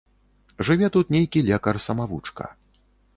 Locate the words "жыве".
0.69-0.87